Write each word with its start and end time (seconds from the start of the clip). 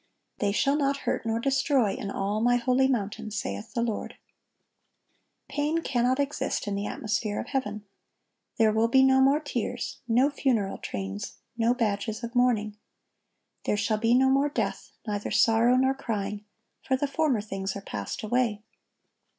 "They 0.39 0.51
shall 0.51 0.75
not 0.77 1.01
hurt 1.05 1.27
nor 1.27 1.39
destroy 1.39 1.93
in 1.93 2.09
all 2.09 2.41
My 2.41 2.55
holy 2.55 2.87
mountain,"(1183) 2.87 3.33
saith 3.33 3.73
the 3.75 3.83
Lord. 3.83 4.15
Pain 5.47 5.83
cannot 5.83 6.19
exist 6.19 6.67
in 6.67 6.73
the 6.73 6.87
atmosphere 6.87 7.39
of 7.39 7.49
heaven. 7.49 7.85
There 8.57 8.71
will 8.71 8.87
be 8.87 9.03
no 9.03 9.21
more 9.21 9.39
tears, 9.39 9.99
no 10.07 10.31
funeral 10.31 10.79
trains, 10.79 11.33
no 11.55 11.75
badges 11.75 12.23
of 12.23 12.33
mourning. 12.33 12.77
"There 13.65 13.77
shall 13.77 13.99
be 13.99 14.15
no 14.15 14.31
more 14.31 14.49
death, 14.49 14.91
neither 15.05 15.29
sorrow, 15.29 15.75
nor 15.75 15.93
crying,... 15.93 16.45
for 16.81 16.97
the 16.97 17.05
former 17.05 17.39
things 17.39 17.75
are 17.75 17.81
passed 17.81 18.23
away." 18.23 18.63